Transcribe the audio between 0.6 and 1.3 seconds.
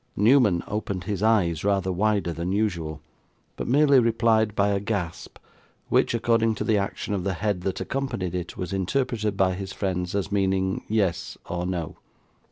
opened his